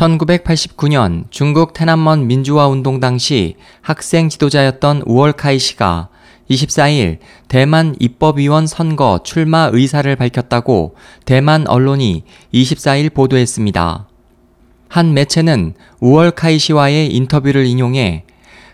[0.00, 6.08] 1989년 중국 테난먼 민주화 운동 당시 학생 지도자였던 우월카이 씨가
[6.48, 12.24] 24일 대만 입법위원 선거 출마 의사를 밝혔다고 대만 언론이
[12.54, 14.08] 24일 보도했습니다.
[14.88, 18.24] 한 매체는 우월카이 씨와의 인터뷰를 인용해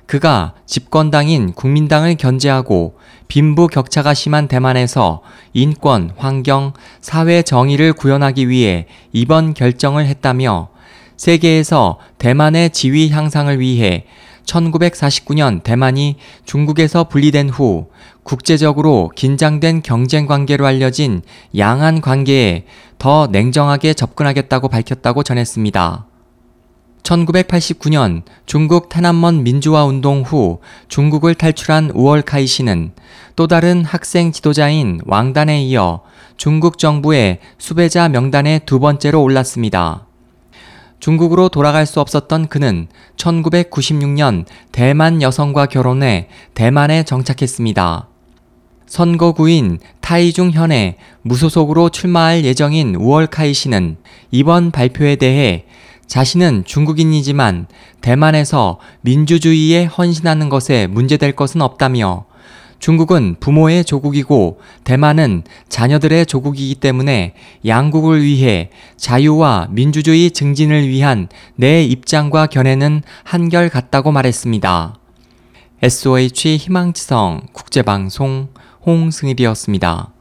[0.07, 5.23] 그가 집권당인 국민당을 견제하고 빈부 격차가 심한 대만에서
[5.53, 10.76] 인권, 환경, 사회 정의를 구현하기 위해 이번 결정을 했다며
[11.17, 14.05] 세계에서 대만의 지위 향상을 위해
[14.47, 17.89] 1949년 대만이 중국에서 분리된 후
[18.23, 21.23] 국제적으로 긴장된 경쟁 관계로 알려진
[21.57, 22.65] 양안 관계에
[22.99, 26.07] 더 냉정하게 접근하겠다고 밝혔다고 전했습니다.
[27.03, 32.93] 1989년 중국 테난먼 민주화 운동 후 중국을 탈출한 우월카이 씨는
[33.37, 36.01] 또 다른 학생 지도자인 왕단에 이어
[36.37, 40.06] 중국 정부의 수배자 명단에 두 번째로 올랐습니다.
[41.01, 48.09] 중국으로 돌아갈 수 없었던 그는 1996년 대만 여성과 결혼해 대만에 정착했습니다.
[48.87, 53.97] 선거구인 타이중 현에 무소속으로 출마할 예정인 우월카이 씨는
[54.31, 55.65] 이번 발표에 대해
[56.07, 57.67] 자신은 중국인이지만
[58.01, 62.26] 대만에서 민주주의에 헌신하는 것에 문제될 것은 없다며
[62.87, 67.35] 중국은 부모의 조국이고 대만은 자녀들의 조국이기 때문에
[67.67, 74.95] 양국을 위해 자유와 민주주의 증진을 위한 내 입장과 견해는 한결같다고 말했습니다.
[75.83, 78.51] SOH 희망지성 국제방송
[78.87, 80.16] 홍승일이었습니다.